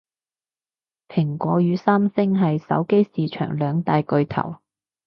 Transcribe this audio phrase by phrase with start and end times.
[1.09, 4.57] 蘋果與三星係手機市場兩大巨頭